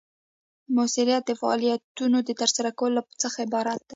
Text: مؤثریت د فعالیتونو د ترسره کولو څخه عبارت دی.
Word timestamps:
مؤثریت 0.75 1.23
د 1.27 1.31
فعالیتونو 1.41 2.17
د 2.23 2.29
ترسره 2.41 2.71
کولو 2.79 3.01
څخه 3.23 3.37
عبارت 3.45 3.79
دی. 3.85 3.89